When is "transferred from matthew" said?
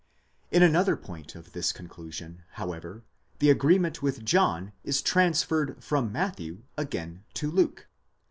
4.99-6.63